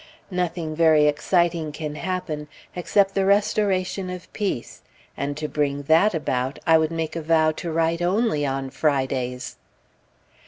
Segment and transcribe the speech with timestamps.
[0.31, 4.81] Nothing very exciting can happen, except the restoration of peace;
[5.15, 9.57] and to bring that about, I would make a vow to write only on Fridays.